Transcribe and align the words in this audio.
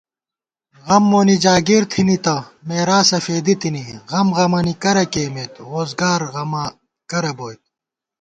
غم 0.85 1.03
مونی 1.11 1.35
جاگِیر 1.43 1.83
تھنی 1.91 2.17
تہ، 2.25 2.35
مېراثہ 2.67 3.19
فېدِی 3.25 3.55
تِنی 3.61 3.83
* 3.97 4.09
غم 4.11 4.27
غَمَنی 4.37 4.73
کرہ 4.83 5.05
کېئیمېت 5.13 5.53
ووزگارغماں 5.69 6.69
کرہ 7.09 7.31
بوئیت 7.37 7.61